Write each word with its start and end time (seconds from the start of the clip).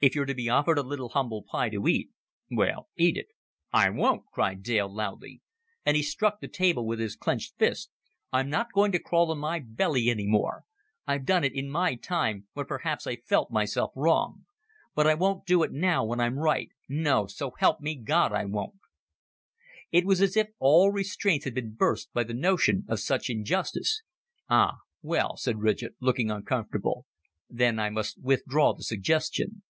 If 0.00 0.14
you're 0.14 0.26
to 0.26 0.34
be 0.34 0.50
offered 0.50 0.76
a 0.76 0.82
little 0.82 1.08
humble 1.08 1.44
pie 1.44 1.70
to 1.70 1.88
eat 1.88 2.10
well, 2.50 2.90
eat 2.94 3.16
it.'" 3.16 3.28
"I 3.72 3.88
won't," 3.88 4.26
cried 4.34 4.62
Dale, 4.62 4.94
loudly; 4.94 5.40
and 5.86 5.96
he 5.96 6.02
struck 6.02 6.40
the 6.40 6.46
table 6.46 6.84
with 6.86 6.98
his 6.98 7.16
clenched 7.16 7.54
fist. 7.58 7.88
"I'm 8.30 8.50
not 8.50 8.70
goin' 8.74 8.92
to 8.92 8.98
crawl 8.98 9.30
on 9.30 9.38
my 9.38 9.60
belly 9.60 10.10
any 10.10 10.26
more. 10.26 10.64
I've 11.06 11.24
done 11.24 11.42
it 11.42 11.54
in 11.54 11.70
my 11.70 11.94
time, 11.94 12.46
when 12.52 12.66
perhaps 12.66 13.06
I 13.06 13.16
felt 13.16 13.50
myself 13.50 13.92
wrong. 13.96 14.44
But 14.94 15.06
I 15.06 15.14
won't 15.14 15.46
do 15.46 15.62
it 15.62 15.72
now 15.72 16.04
when 16.04 16.20
I'm 16.20 16.36
right 16.38 16.68
no, 16.86 17.26
so 17.26 17.52
help 17.58 17.80
me, 17.80 17.94
God, 17.94 18.30
I 18.30 18.44
won't." 18.44 18.74
It 19.90 20.04
was 20.04 20.20
as 20.20 20.36
if 20.36 20.48
all 20.58 20.92
restraints 20.92 21.46
had 21.46 21.54
been 21.54 21.76
burst 21.76 22.12
by 22.12 22.24
the 22.24 22.34
notion 22.34 22.84
of 22.90 23.00
such 23.00 23.30
injustice. 23.30 24.02
"Ah, 24.50 24.80
well," 25.00 25.38
said 25.38 25.60
Ridgett, 25.62 25.94
looking 25.98 26.30
uncomfortable, 26.30 27.06
"then 27.48 27.78
I 27.78 27.88
must 27.88 28.20
withdraw 28.22 28.74
the 28.74 28.82
suggestion." 28.84 29.62